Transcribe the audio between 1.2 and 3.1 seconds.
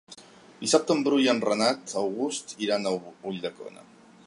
i en Renat August iran a